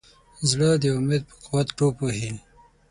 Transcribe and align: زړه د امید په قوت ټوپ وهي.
زړه 0.49 0.69
د 0.81 0.83
امید 0.97 1.23
په 1.29 1.35
قوت 1.43 1.67
ټوپ 1.77 1.95
وهي. 2.01 2.31